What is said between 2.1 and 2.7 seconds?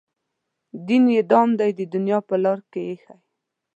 په لار